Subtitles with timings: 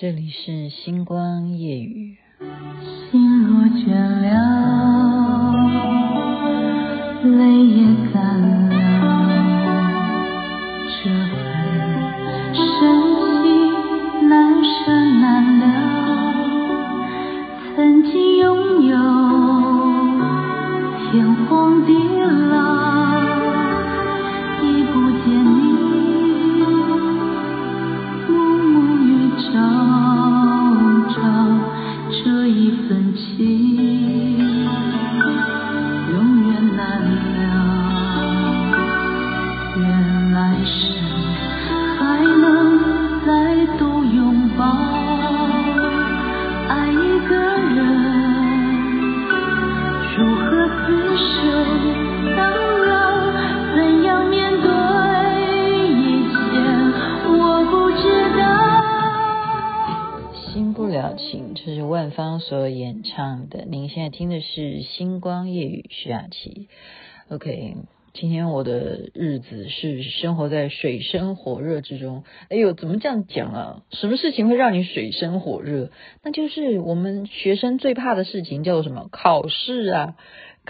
[0.00, 2.18] 这里是星光夜雨。
[3.10, 5.52] 心若倦了，
[7.24, 7.84] 泪也
[8.14, 8.78] 干了，
[10.86, 11.34] 这份
[12.54, 12.62] 深
[13.42, 14.70] 情难舍
[15.20, 15.66] 难了。
[17.74, 18.46] 曾经拥
[18.84, 18.94] 有
[21.10, 21.92] 天荒地
[22.50, 22.77] 老，
[63.18, 63.64] 唱的。
[63.64, 66.68] 您现在听的是《星光夜雨》，徐雅琪。
[67.28, 67.74] OK，
[68.12, 72.22] 今天我的日子是生活在水深火热之中。
[72.48, 73.82] 哎呦，怎么这样讲啊？
[73.90, 75.90] 什么事情会让你水深火热？
[76.22, 79.08] 那就是我们学生最怕的事情，叫做什么？
[79.10, 80.14] 考试啊！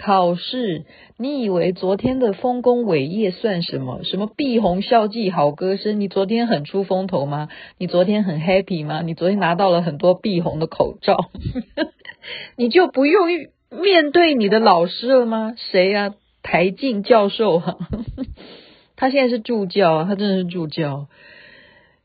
[0.01, 0.85] 考试，
[1.17, 4.05] 你以为昨天的丰功伟业算什么？
[4.05, 5.99] 什么碧红校际好歌声？
[5.99, 7.49] 你昨天很出风头吗？
[7.77, 9.01] 你昨天很 happy 吗？
[9.01, 11.17] 你昨天拿到了很多碧红的口罩，
[12.55, 13.27] 你就不用
[13.69, 15.53] 面对你的老师了吗？
[15.57, 16.15] 谁呀、啊？
[16.41, 17.77] 台静教授哈，
[18.95, 21.07] 他现在是助教，他真的是助教。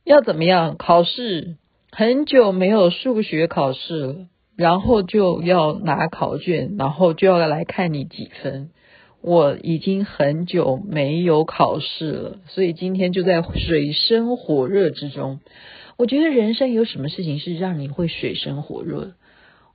[0.03, 0.75] 要怎么样？
[0.77, 1.55] 考试，
[1.93, 4.27] 很久没有数学考试了。
[4.57, 8.71] 然后就要拿考卷，然后就要来看你几分。
[9.21, 15.41] 我已经很久没有考试了，所以今天就在水深火热之中。
[15.97, 19.13] 我觉得人生有什么事情是让你会水深火热？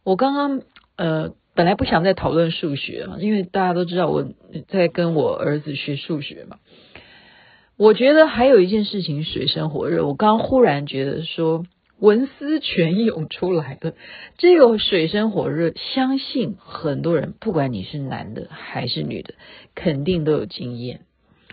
[0.03, 0.61] 我刚刚
[0.97, 4.27] 呃本来不想再讨论数学啊，因为大家都知道我
[4.67, 6.57] 在跟我儿子学数学嘛。
[7.75, 11.65] 我觉得还有一件事情水深火热，我刚忽然觉得说。
[11.99, 13.93] 文思泉涌出来的，
[14.37, 19.33] 这个水深火热，相信很多人，不管你是男的还是女的，
[19.75, 21.01] 肯定都有经验。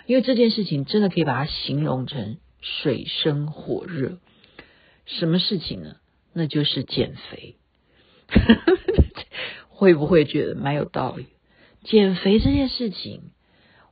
[0.06, 4.18] 因为这件事情真的可以把它形容成水深火热。
[5.04, 5.96] 什么事情呢？
[6.32, 7.56] 那就是减肥。
[9.68, 11.26] 会不会觉得蛮有道理？
[11.82, 13.22] 减肥这件事情，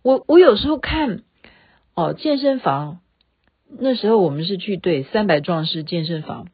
[0.03, 1.25] 我我有时候看
[1.95, 3.01] 哦，健身房。
[3.79, 6.47] 那时候我们是去对三百壮士健身房，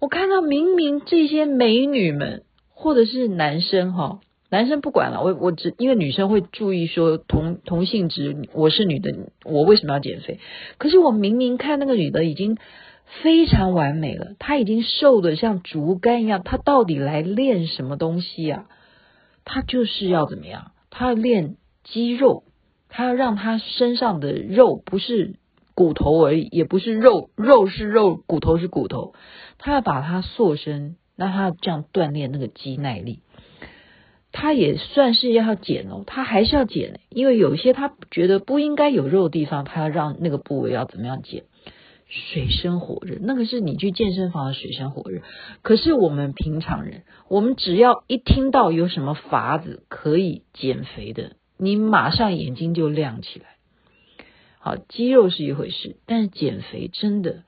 [0.00, 4.20] 我看到明明这些美女们或者是男生哈，
[4.50, 9.12] 男生不管了，我我只因为女生会注意说同同性质，我是女的，
[9.44, 10.38] 我为什么要减肥？
[10.78, 12.56] 可是我明明看那个女的已经
[13.22, 18.66] 非常完美了，她已经瘦得像竹竿一样，她到底来练什么东西啊？
[19.44, 20.70] 她就是要怎么样？
[20.90, 22.44] 她要练肌肉，
[22.88, 25.34] 她要让她身上的肉不是。
[25.80, 29.14] 骨头而已，也不是肉，肉是肉，骨头是骨头。
[29.56, 33.20] 他要把它塑身，那他这样锻炼那个肌耐力，
[34.30, 41.44] 他也算是要减哦，他还是要减，因为有些他觉得不应该有肉的地方，他要让那个部位要怎么样减？
[42.08, 45.22] 水深火热，那个是你去健身房的水深火热。
[45.62, 53.46] 可是我们平常人，我们只要一听到有什么法子可以减肥的，你马上眼睛就亮起来。
[54.62, 57.44] 好，肌肉是一回事，但是减肥真的，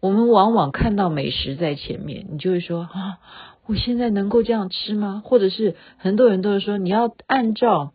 [0.00, 3.18] 我们往往看到美食在前面，你就会说啊，
[3.66, 5.22] 我现在能够这样吃吗？
[5.24, 7.94] 或者是很多人都是说，你要按照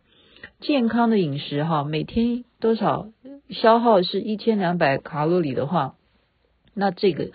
[0.58, 3.06] 健康的饮食哈，每天多少
[3.48, 5.94] 消耗是一千两百卡路里的话，
[6.74, 7.30] 那这个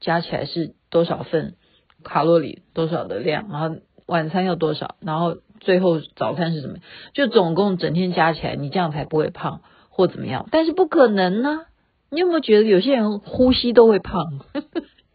[0.00, 1.54] 加起来是多少份
[2.02, 3.76] 卡路里，多少的量，然后
[4.06, 6.78] 晚餐要多少，然后最后早餐是什么？
[7.14, 9.60] 就总共整天加起来，你这样才不会胖。
[9.98, 11.66] 或怎么样，但是不可能呢？
[12.08, 14.44] 你有没有觉得有些人呼吸都会胖？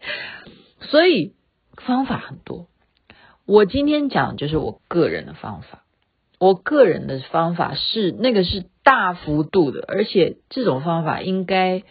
[0.91, 1.35] 所以
[1.77, 2.67] 方法很多。
[3.45, 5.85] 我今天讲就是我个人的方法。
[6.37, 11.83] 我个人的方法是那个是大幅度的，而且这种方法应该，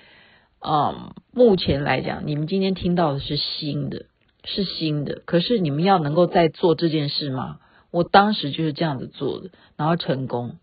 [0.61, 4.05] 嗯，目前来讲，你们今天听到的是新的，
[4.45, 5.23] 是新的。
[5.25, 7.59] 可是你们要能够再做这件事吗？
[7.91, 9.49] 我当时就是这样子做的，
[9.79, 10.57] 然后成功。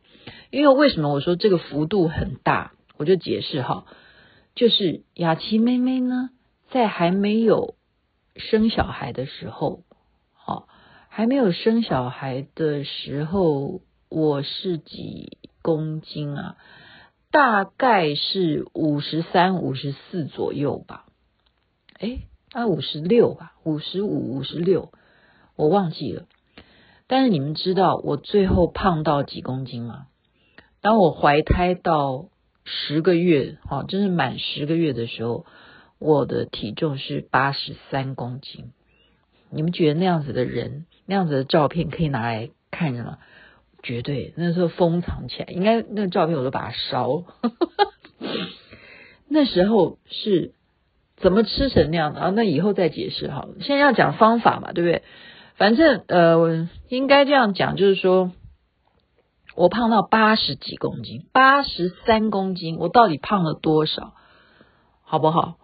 [0.49, 2.73] 因为为什么我说这个幅度很大？
[2.97, 3.85] 我就解释哈，
[4.55, 6.31] 就是雅琪妹妹呢，
[6.69, 7.75] 在还没有
[8.35, 9.83] 生小孩的时候，
[10.33, 10.67] 好，
[11.07, 13.79] 还没有生小孩的时候，
[14.09, 16.57] 我是几公斤啊？
[17.31, 21.05] 大概是五十三、五十四左右吧。
[21.99, 24.91] 诶，啊五十六吧，五十五、五十六，
[25.55, 26.25] 我忘记了。
[27.07, 30.07] 但是你们知道我最后胖到几公斤吗？
[30.81, 32.29] 当我怀胎到
[32.63, 35.45] 十个月，哈，真是满十个月的时候，
[35.99, 38.71] 我的体重是八十三公斤。
[39.49, 43.17] 你们觉得那样子的人，那样子的照片可以拿来看吗？
[43.81, 47.23] 绝对，那时候封藏起来，应该那个照片我都把它烧。
[49.27, 50.53] 那时候是
[51.17, 52.29] 怎么吃成那样的啊？
[52.29, 53.55] 那以后再解释好了。
[53.61, 55.03] 现在要讲方法嘛，对不对？
[55.55, 58.31] 反正呃，应该这样讲，就是说
[59.59, 64.13] 我胖到八十几公斤，八十三公斤，我到底胖了多少？
[65.03, 65.57] 好不好？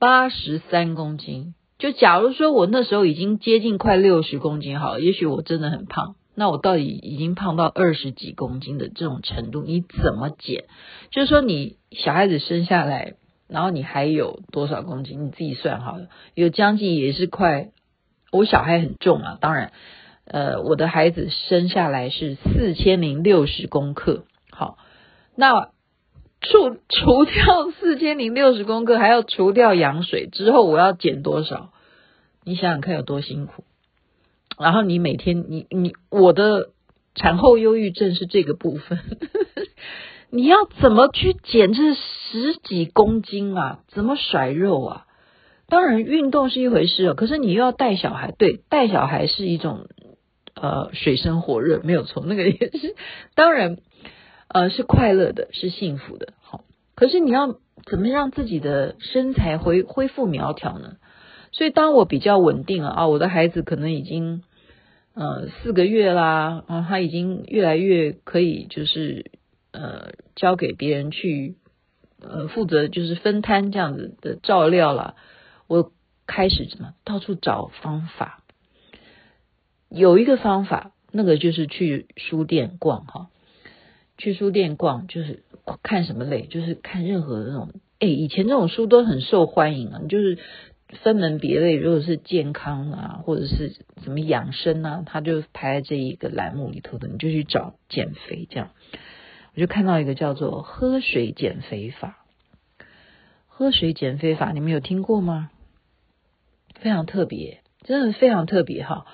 [0.00, 6.16] 八十三公斤，就假如说我那时候已经接近快六十公斤，好，也许我真的很胖。
[6.34, 10.64] 那我到底已经胖到二十几公斤的这种程度，你怎么减？
[11.12, 13.14] 就是说，你小孩子生下来，
[13.46, 15.26] 然后你还有多少公斤？
[15.26, 17.70] 你自己算好了，有将近也是快。
[18.32, 19.72] 我小孩很重啊，当然，
[20.32, 24.22] 呃，我的孩子生下来是四千零六十公克。
[24.52, 24.78] 好，
[25.34, 25.70] 那
[26.40, 31.72] 除除掉 四千零六十公克，还要除掉羊水之后，我要减多少？
[32.44, 33.64] 你想想看有多辛苦。
[34.56, 36.70] 然后你每天，你你我的
[37.16, 39.00] 产后忧郁症是这个部分，
[40.30, 43.80] 你要怎么去减这十几公斤啊？
[43.88, 45.06] 怎么甩肉啊？
[45.66, 49.86] 当然，运动是一回事哦，可是你又要带小孩，对，带小孩是一种
[50.60, 52.94] 呃水深火热，没有错，那个也是，
[53.34, 53.78] 当然
[54.48, 56.64] 呃是快乐的，是幸福的，好，
[56.94, 60.96] 可是你要怎么让自己的身材恢恢复苗条呢？
[61.52, 64.42] 所以当我比较稳定了啊，我的孩子可能已经
[65.14, 69.32] 呃四个月啦，啊，他已经越来越可以就是
[69.72, 71.56] 呃交给别人去
[72.20, 75.16] 呃负责就是分摊这样子的照料了。
[75.66, 75.90] 我
[76.26, 78.39] 开始怎么到处找方法，
[79.90, 83.28] 有一个方法，那个就是去书店逛哈，
[84.16, 85.42] 去书店逛就是
[85.82, 90.38] 看什么类，就是看任何那种，哎，以前这种书都很受欢迎啊，就是
[91.02, 98.70] 分门别类，如果是健康啊，或者是什么养生啊，它就排在这一个栏目里头的，你就去找减肥这样，
[99.54, 102.24] 我就看到一个叫做喝水减肥法，
[103.48, 105.50] 喝水减肥法，你们有听过吗？
[106.76, 109.04] 非常特别，真的非常特别哈！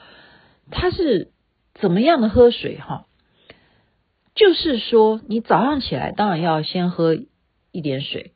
[0.70, 1.32] 它是
[1.74, 3.06] 怎么样的喝水哈？
[4.34, 7.16] 就是说，你早上起来当然要先喝
[7.72, 8.32] 一点水，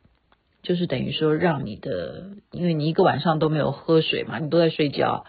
[0.63, 5.27] 就是等于说让你的，因为你一个晚上都没有喝水嘛，你都在睡觉，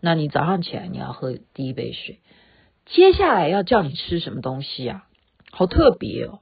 [0.00, 2.20] 那你早上起来你要喝第一杯水。
[2.86, 5.06] 接下来要叫你吃什么东西啊？
[5.50, 6.40] 好特别哦！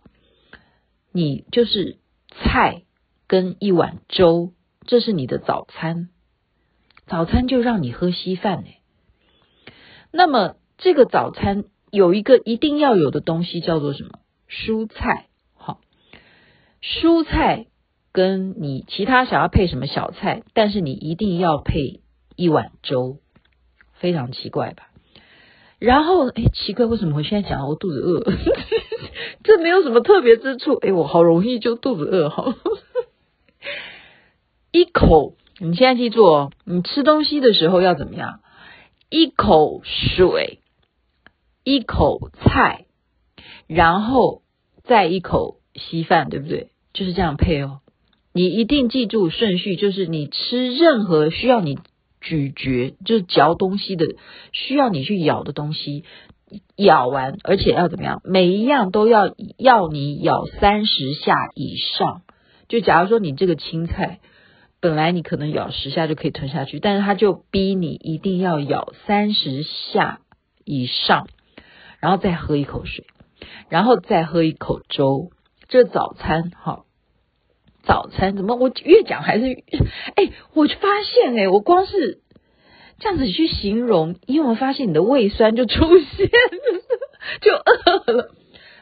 [1.13, 1.99] 你就是
[2.31, 2.83] 菜
[3.27, 4.53] 跟一碗粥，
[4.87, 6.09] 这是你的早餐。
[7.07, 8.69] 早餐就让你喝稀饭呢。
[10.13, 14.11] 那么这个早餐有一个一定要有的东西叫做什么？
[14.49, 15.27] 蔬菜。
[15.57, 15.81] 好，
[16.83, 17.67] 蔬菜
[18.13, 22.03] 跟你其他想要配什么小菜，但是你一定要配
[22.37, 23.19] 一碗粥，
[23.95, 24.89] 非常奇怪吧？
[25.79, 28.23] 然后哎，奇怪，为什么我现在讲我肚子饿？
[29.43, 30.75] 这没有什么特别之处。
[30.75, 32.55] 哎，我好容易就肚子饿哈，
[34.71, 35.35] 一口。
[35.59, 38.41] 你现在记住哦，你吃东西的时候要怎么样？
[39.15, 40.61] 一口水，
[41.65, 42.87] 一口菜，
[43.67, 44.41] 然后
[44.85, 46.71] 再一口稀饭，对不对？
[46.95, 47.81] 就是这样配哦。
[48.33, 51.79] 你一定记住顺序，就是你吃任何需要你
[52.23, 54.07] 咀嚼，就是嚼东西的，
[54.53, 56.05] 需要你去咬的东西，
[56.77, 58.23] 咬完，而且要怎么样？
[58.25, 62.23] 每一样都要要你咬三十下以上。
[62.67, 64.21] 就假如说你这个青菜。
[64.83, 70.19] 本来你可能咬十下就可以吞下去，但是他就逼你一定要咬三十下
[70.65, 71.29] 以上，
[72.01, 73.07] 然后再喝一口水，
[73.69, 75.31] 然后再喝一口粥。
[75.69, 76.85] 这早餐哈，
[77.85, 79.45] 早餐怎么我越讲还是
[80.17, 82.21] 哎，我就发现哎，我光是
[82.99, 86.83] 这样子去形容，因为我发现你的胃酸就出现了，
[87.41, 88.35] 就饿了。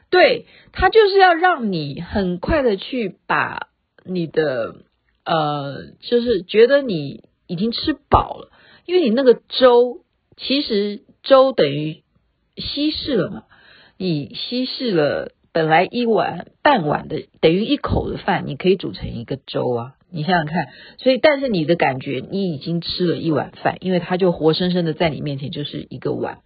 [0.09, 3.69] 对，他就是要让你很快的去把
[4.03, 4.77] 你的。
[5.25, 8.51] 呃，就是觉得你已经吃饱了，
[8.87, 10.01] 因为你那个粥，
[10.37, 12.03] 其实粥等于
[12.57, 13.45] 稀释了嘛，
[13.97, 26.41] 你稀释了本来一碗半碗的等于一口的饭，你可以煮成一个粥啊，你想想看，所以但是你的感觉，你已经吃了一碗饭，因为它就活生生的在你面前就是一个碗，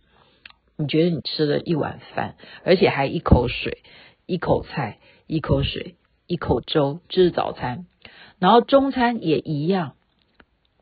[0.77, 3.79] 你觉得你吃了一碗饭，而且还一口水，
[4.27, 5.95] 一口菜，一口水，
[6.27, 7.87] 一口粥，这是早餐。
[8.39, 9.95] 然后中餐也一样，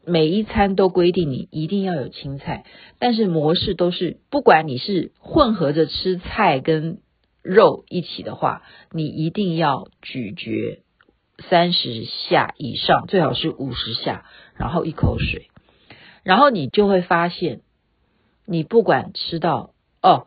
[0.04, 2.64] 每一餐都规定你一定要有青菜，
[2.98, 6.98] 但是模式都是，不管你是混合着吃菜跟
[7.42, 10.82] 肉一起的话，你一定要咀嚼
[11.48, 14.24] 三十下以上，最好是五十下，
[14.56, 15.48] 然后一口水，
[16.22, 17.60] 然后你就会发现，
[18.46, 20.26] 你不管吃到哦，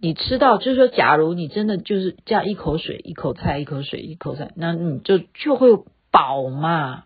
[0.00, 5.68] 你吃到就是说，假如你真的就是这样一口水一口菜一口水一口菜，那你就就会
[6.12, 7.04] 饱嘛。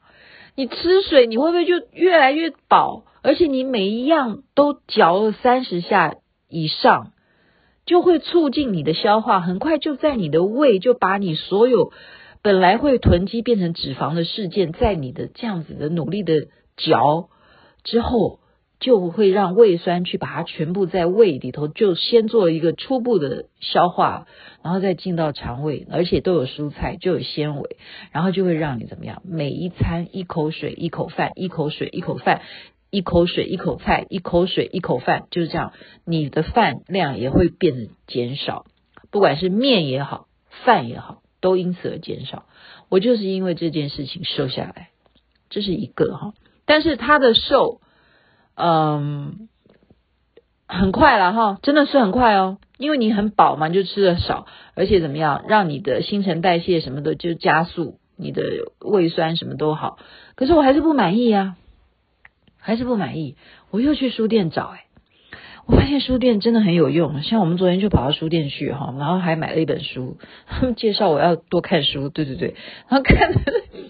[0.55, 3.05] 你吃水，你会不会就越来越饱？
[3.23, 6.17] 而且你每一样都嚼了三十下
[6.49, 7.13] 以上，
[7.87, 11.93] 就会促进你的消化，很快就在你的胃就把你所有
[12.43, 17.31] 本来会囤积变成脂肪的事件，在你的这样子的努力的嚼
[17.85, 18.41] 之后。
[18.79, 24.27] 就会让胃酸去把它全部在胃里头，就先做一个初步的消化，
[24.63, 27.79] 然后再进到肠胃，而且都有蔬菜，就有纤维，
[28.13, 29.23] 然后就会让你怎么样？
[29.25, 32.43] 每一餐一口水一口饭，一口水一口饭，
[32.91, 35.73] 一口水一口菜，一口水一口饭，就是这样。
[36.05, 38.67] 你的饭量也会变得减少，
[39.11, 40.27] 不管是面也好，
[40.65, 42.45] 饭也好，都因此而减少。
[42.91, 44.91] 我就是因为这件事情瘦下来，
[45.49, 46.35] 这是一个哈，
[46.67, 47.81] 但是他的瘦。
[48.57, 49.49] 嗯，
[50.67, 58.43] 很快了哈，真的是很快哦，因为你很饱嘛，就吃的少，而且怎么样，让你的新陈代谢什么的就加速，你的
[58.81, 59.99] 胃酸什么都好。
[60.35, 61.57] 可是我还是不满意呀，
[62.59, 63.37] 还是不满意，
[63.71, 64.86] 我又去书店找哎。
[65.67, 72.55] 我发现书店真的很有用，像我们昨天就跑到书店去哈，然后还买了一本书，他们介绍我要多看书，对对对，
[72.89, 73.33] 然后看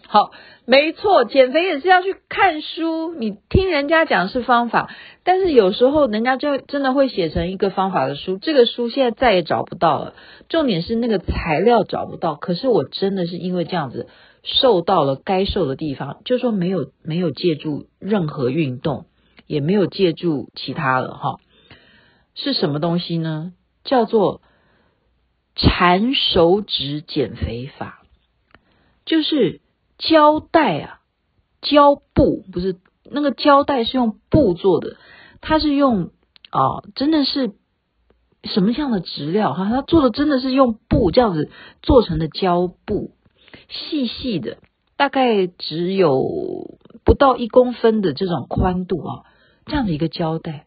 [0.08, 0.30] 好，
[0.64, 4.90] 没错，减肥也是要去看书，你听人家讲是方法，
[5.22, 10.14] 但是有时候人家就真的会写成一个方法的书，这个书现在再也找不到了，
[10.48, 14.08] 重点是那个材料找不到，可是我真的是因为这样子
[14.42, 19.04] 瘦到了该瘦的地方，就说没有没有借助任何运动，
[19.46, 21.36] 也没有借助其他了哈。
[22.36, 23.52] 是什么东西呢？
[23.82, 24.40] 叫做
[25.54, 28.02] 缠手指减肥法，
[29.04, 29.60] 就是
[29.96, 31.00] 胶带啊，
[31.62, 34.96] 胶布不是那个胶带是用布做的，
[35.40, 36.10] 它是用
[36.50, 37.52] 啊、哦，真的是
[38.44, 39.70] 什么样的质料哈？
[39.70, 41.50] 它做的真的是用布这样子
[41.80, 43.12] 做成的胶布，
[43.70, 44.58] 细细的，
[44.98, 49.24] 大概只有不到一公分的这种宽度啊，
[49.64, 50.65] 这样的一个胶带。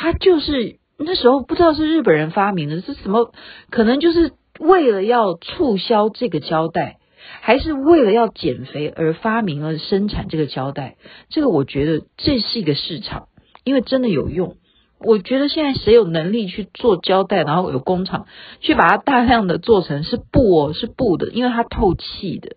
[0.00, 3.32] 他就是那时候不知道是日本人发明的，是什么？
[3.68, 6.98] 可能就是为了要促销这个胶带，
[7.40, 10.94] 还是为了要减肥而发明了生产这个胶带？
[11.30, 13.26] 这个我觉得这是一个市场，
[13.64, 14.54] 因为真的有用。
[15.00, 18.26] 我觉得现在谁有能力去做胶带，然后有工厂
[18.60, 22.54] 去把它大量的做成是布哦，是布的，因为它透气的，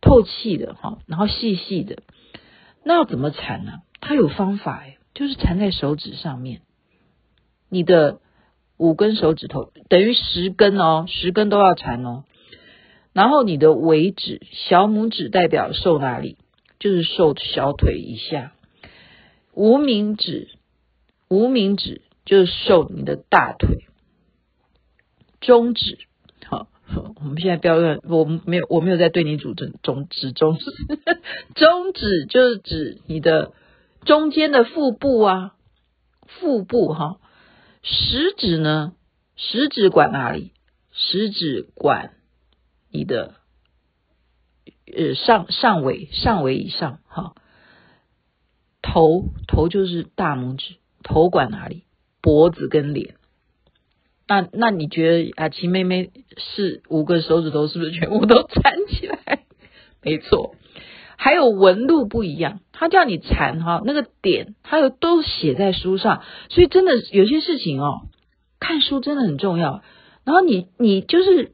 [0.00, 1.96] 透气的哈，然后细细的，
[2.84, 3.72] 那要怎么缠呢？
[4.00, 4.98] 它有方法诶。
[5.14, 6.62] 就是缠在手指上面，
[7.68, 8.18] 你的
[8.76, 12.24] 五根手指头等于十根哦，十根都要缠哦。
[13.12, 16.36] 然后你的尾指、小拇指代表瘦哪里？
[16.80, 18.52] 就是瘦小腿以下。
[19.52, 20.48] 无名指、
[21.28, 23.84] 无名指就是瘦你的大腿。
[25.40, 25.98] 中指，
[26.44, 26.66] 好，
[27.20, 30.64] 我们现在不要问，我们没有，我没有在对你主张中指中指，
[31.54, 33.52] 中指就是指你的。
[34.04, 35.54] 中间的腹部啊，
[36.26, 37.20] 腹部哈，
[37.82, 38.94] 食指呢？
[39.36, 40.52] 食指管哪里？
[40.92, 42.14] 食指管
[42.90, 43.34] 你的
[44.86, 47.34] 呃上上围上围以上哈。
[48.80, 51.84] 头头就是大拇指，头管哪里？
[52.20, 53.16] 脖子跟脸。
[54.26, 59.44] 那那你觉得阿琪妹妹是五个手指头是不是全部都缠起来？
[60.00, 60.54] 没错。
[61.16, 68.08] 还有纹路不一样，他叫你缠哈，那个点他有都写在书上，所以真的有些事情哦，
[68.60, 69.82] 看书真的很重要。
[70.24, 71.52] 然后你你就是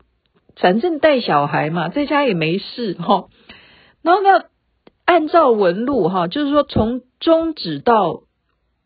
[0.57, 3.29] 反正带小孩嘛，在家也没事哈，
[4.02, 4.45] 然后要
[5.05, 8.23] 按照纹路哈，就是说从中指到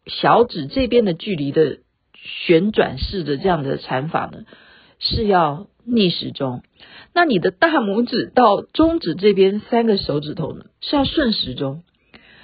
[0.07, 1.79] 小指这边的距离的
[2.15, 4.45] 旋转式的这样的缠法呢，
[4.99, 6.63] 是要逆时钟。
[7.13, 11.83] 那你的大拇指到中指这边三个手指头呢，是要顺时钟，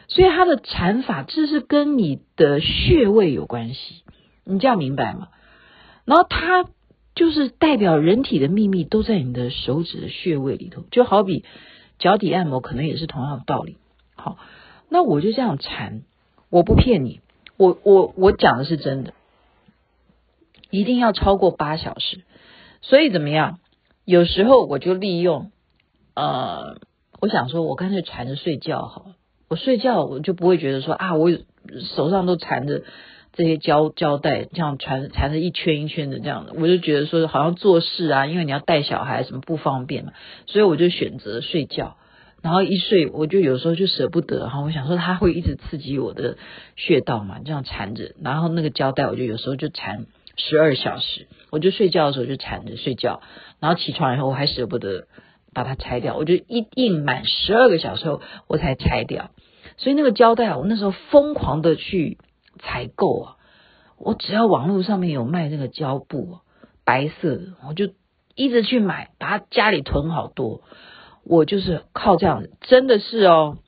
[0.08, 4.02] 所以它的缠法这是跟你的穴位有关系，
[4.44, 5.28] 你这样明白吗？
[6.04, 6.66] 然后它
[7.14, 11.44] 就是代表人体的秘密都在你的手指的穴位里头，就好比
[11.98, 13.76] 脚底按摩，可能也是同样的道理。
[14.14, 14.38] 好，
[14.88, 16.02] 那我就这样缠，
[16.48, 17.20] 我不骗你，
[17.56, 19.14] 我我我讲的是真的，
[20.70, 22.20] 一定要超过八小时，
[22.82, 23.59] 所以怎么样？
[24.10, 25.52] 有时候我就利用，
[26.14, 26.78] 呃，
[27.20, 29.12] 我想说，我干脆缠着睡觉好，
[29.48, 31.30] 我睡觉我就不会觉得说啊，我
[31.94, 32.82] 手上都缠着
[33.32, 40.12] 这些胶胶带，这样缠缠着一圈一圈的这样的，我就觉得说好像做事啊，因为你要带小孩什么不方便嘛，
[40.48, 41.96] 所以我就选择睡觉。
[42.42, 46.36] 然后一睡，我就有时候就舍不得哈，我想说它会一直刺激我的
[46.74, 48.16] 穴道嘛，这样缠着。
[48.20, 50.06] 然后那个胶带，我就有时候就缠
[50.40, 53.20] 十二小时，我就睡觉的时候就缠着睡觉，
[53.60, 55.06] 然后起床以后我还舍不得
[55.52, 59.30] 把它拆掉，我就一印满十二个小时后我才拆掉。
[59.76, 62.18] 所以那个胶带啊，我那时候疯狂的去
[62.58, 63.36] 采购啊，
[63.98, 66.38] 我只要网络上面有卖那个胶布，
[66.84, 67.90] 白色的，我就
[68.34, 70.62] 一直去买，把它家里囤好多。
[71.24, 73.58] 我就是靠这样，真的是哦，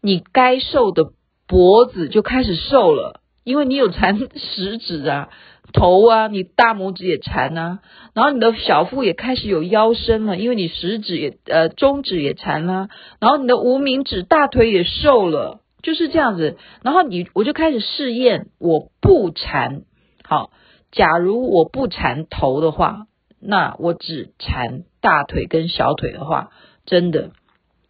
[0.00, 1.12] 你该瘦的
[1.46, 5.28] 脖子就开始瘦了，因为你有缠食指啊、
[5.72, 7.80] 头啊，你大拇指也缠啊，
[8.14, 12.88] 然后你的小腹也开始有腰身了，因为你食指也呃中指也缠啦，
[13.18, 16.56] 然后你的无名指、大腿也瘦了，就是这样子。
[16.82, 19.82] 然后你我就开始试验，我不缠，
[20.22, 20.50] 好，
[20.92, 23.06] 假如我不缠头的话，
[23.40, 26.50] 那我只缠大腿跟小腿的话。
[26.84, 27.30] 真的，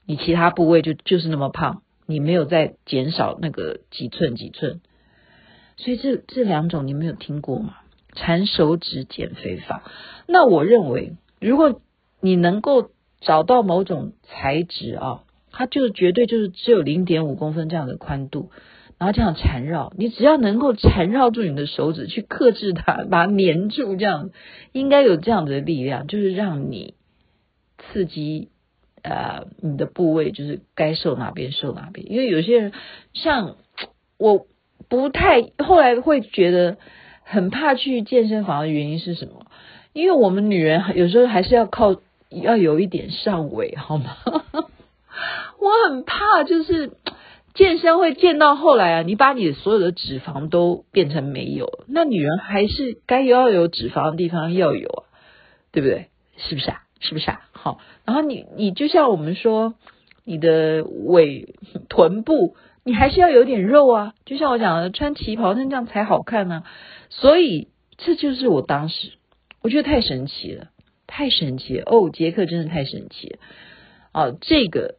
[0.05, 4.83] 你其他部位就就是那么胖，你没有再减少那个几寸几寸，
[5.83, 7.75] 所以这这两种你没有听过吗？
[8.15, 9.83] 缠手指减肥法。
[10.29, 11.81] 那我认为，如果
[12.21, 18.51] 你能够找到某种材质啊，它就绝对就是只有零点五公分这样的宽度，
[18.97, 24.31] 然后这样缠绕，你只要能够缠绕住你的手指，去克制它，把它粘住，这样
[24.73, 26.95] 应该有这样的力量，就是让你
[27.79, 28.51] 刺激。
[29.05, 32.73] 呃，你的部位就是该瘦哪边瘦哪边，因为有些人
[33.15, 33.57] 像
[34.17, 34.47] 我
[34.89, 36.77] 不太后来会觉得
[37.23, 39.47] 很怕去健身房的原因是什么？
[39.93, 41.97] 因为我们女人有时候还是要靠
[42.31, 44.17] 要有一点上围，好吗？
[45.61, 46.93] 我很怕就是
[47.55, 55.05] 健身会健到后来啊，你把你的所有的脂肪都变成没有，那女人还是该要有脂肪的地方要有啊，
[55.71, 56.09] 对不对？
[56.39, 56.83] 是不是啊？
[57.01, 57.41] 是不是啊？
[57.53, 59.75] 好，然后你你就像我们说，
[60.25, 61.55] 你的尾
[61.91, 64.15] 臀部，你还是要有点肉啊。
[64.25, 66.65] 就像我讲的，穿旗袍那这样才好看呢、啊。
[67.11, 69.13] 所以这就是我当时
[69.61, 70.69] 我觉得太神奇了，
[71.07, 72.11] 太神奇了哦！
[72.11, 73.39] 杰克真的太神奇了
[74.13, 74.37] 哦！
[74.41, 74.97] 这个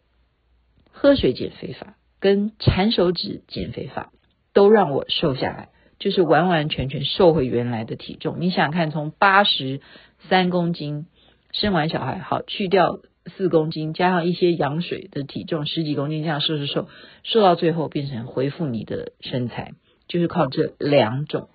[0.91, 4.11] 喝水减肥法跟缠手指减肥法
[4.53, 5.69] 都让我瘦下来，
[5.99, 8.37] 就是完完全全瘦回原来的体重。
[8.39, 9.81] 你想看，从八十
[10.29, 11.07] 三公斤。
[11.51, 16.89] 生完小孩好，去掉四公斤，加上一些羊水的体重十几公斤，这样瘦瘦瘦，
[17.23, 19.73] 瘦到最后变成恢复你的身材，
[20.07, 21.49] 就是靠这两种，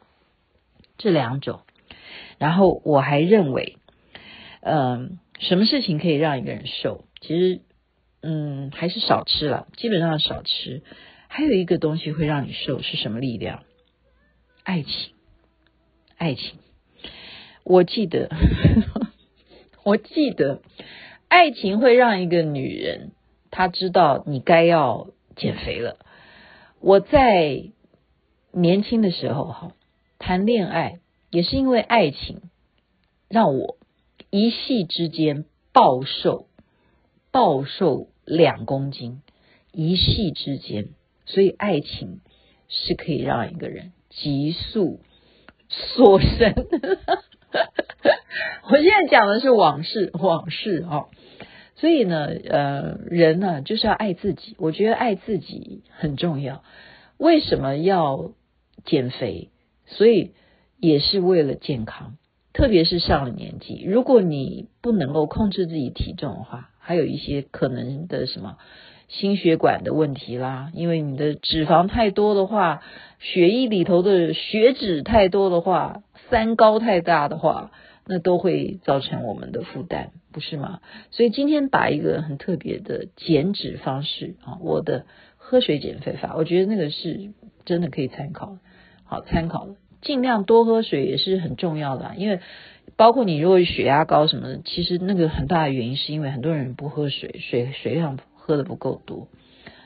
[0.97, 1.61] 这两种。
[2.39, 3.77] 然后我还认为，
[4.61, 7.05] 嗯，什么事情可以让一个人瘦？
[7.21, 7.61] 其实，
[8.23, 10.83] 嗯，还是少吃了，基本上少吃。
[11.29, 13.63] 还有一个东西会让你瘦，是什么力量？
[14.63, 15.13] 爱情，
[16.17, 16.59] 爱情。
[17.65, 18.31] 我记得。
[19.85, 20.61] 我记得，
[21.29, 23.13] 爱情会让一个女人，
[23.51, 25.99] 她知道你该要减肥了。
[26.81, 27.65] 我在
[28.51, 29.73] 年轻的时候，哈，
[30.19, 32.41] 谈恋爱也是因为爱情，
[33.29, 33.77] 让我
[34.31, 36.47] 一夕之间暴瘦，
[37.31, 39.23] 暴瘦两公斤，
[39.73, 40.89] 一夕之间。
[41.27, 42.21] 所以，爱情
[42.69, 45.01] 是可以让一个人急速
[45.69, 46.55] 瘦身。
[48.71, 51.09] 我现在讲的是往事，往事哈、
[51.77, 54.55] 所以呢，呃，人呢就是要爱自己。
[54.59, 56.63] 我觉得爱自己很重要。
[57.17, 58.33] 为什么要
[58.85, 59.51] 减肥？
[59.87, 60.33] 所以
[60.79, 62.17] 也是为了健康，
[62.53, 68.59] 特别是上了年纪，如果你不能够控制自己体重的话，还有一些可能的什么
[69.09, 70.71] 心血管的问题啦。
[70.75, 72.83] 因为你的脂肪太多的话，
[73.19, 77.71] 血液里头的血脂太多的话，三高太大的话。
[78.11, 80.81] 那都会造成我们的负担，不是吗？
[81.11, 85.05] 所以今天把一个很特别的减脂方式啊，我的
[85.37, 87.35] 喝水减肥法，我觉得那个是
[87.67, 88.57] 真的可以参考，
[89.05, 89.75] 好参考的。
[90.01, 92.41] 尽量多喝水也是很重要的，因为
[92.97, 99.29] 包括你如果血压高什么的，其实那个很大的原因是因为很多人不喝水，水水量喝的不够多。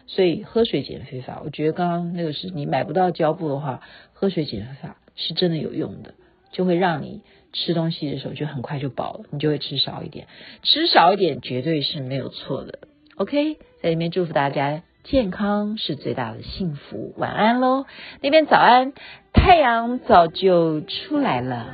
[0.06, 3.80] 所以喝水减肥法，我觉得刚刚那个是你买不到胶布的话，
[4.12, 6.14] 喝水减肥法是真的有用的，
[6.52, 7.22] 就会让你。
[7.54, 10.26] 吃东西的时候就很快就饱了，你就会吃少一点，
[10.62, 12.78] 吃少一点绝对是没有错的。
[13.16, 17.84] OK，在里面祝福大家健康是最大的幸福，晚安喽。
[18.22, 18.94] 那边早安，
[19.34, 21.66] 太阳早就出来了。